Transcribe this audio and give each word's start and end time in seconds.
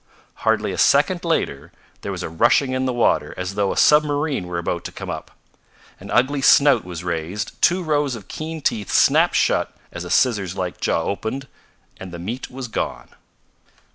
Hardly 0.41 0.71
a 0.71 0.79
second 0.79 1.23
later 1.23 1.71
there 2.01 2.11
was 2.11 2.23
a 2.23 2.27
rushing 2.27 2.71
in 2.71 2.87
the 2.87 2.91
water 2.91 3.35
as 3.37 3.53
though 3.53 3.71
a 3.71 3.77
submarine 3.77 4.47
were 4.47 4.57
about 4.57 4.83
to 4.85 4.91
come 4.91 5.11
up. 5.11 5.29
An 5.99 6.09
ugly 6.09 6.41
snout 6.41 6.83
was 6.83 7.03
raised, 7.03 7.61
two 7.61 7.83
rows 7.83 8.15
of 8.15 8.27
keen 8.27 8.61
teeth 8.61 8.91
snapped 8.91 9.35
shut 9.35 9.77
as 9.91 10.03
a 10.03 10.09
scissors 10.09 10.55
like 10.55 10.81
jaw 10.81 11.03
opened, 11.03 11.47
and 11.97 12.11
the 12.11 12.17
meat 12.17 12.49
was 12.49 12.67
gone. 12.67 13.09